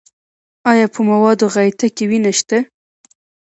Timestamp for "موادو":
1.09-1.45